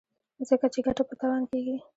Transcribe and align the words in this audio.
ځکه 0.49 0.65
چې 0.73 0.79
ګټه 0.85 1.03
په 1.07 1.13
تاوان 1.19 1.43
کېږي. 1.51 1.75